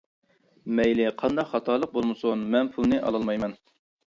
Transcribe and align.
مەيلى 0.79 1.05
قانداق 1.19 1.51
خاتالىق 1.51 1.93
بولمىسۇن 1.99 2.43
مەن 2.57 2.73
پۇلنى 2.79 3.03
ئالالايمەن. 3.05 3.55